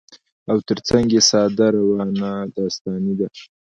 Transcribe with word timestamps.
او 0.51 0.57
تر 0.67 0.77
څنګ 0.87 1.07
يې 1.15 1.21
ساده، 1.29 1.67
روانه 1.75 2.29
داستاني 2.55 3.13
ده 3.19 3.27